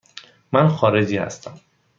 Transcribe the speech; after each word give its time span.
من 0.51 0.67
خارجی 0.69 1.17
هستم. 1.17 1.59